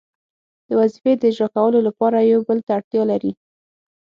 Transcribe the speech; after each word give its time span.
د 0.67 0.69
وظیفې 0.79 1.13
د 1.17 1.23
اجرا 1.29 1.47
کولو 1.55 1.79
لپاره 1.87 2.17
یو 2.31 2.39
بل 2.47 2.57
ته 2.65 2.71
اړتیا 2.77 3.03
لري. 3.11 3.31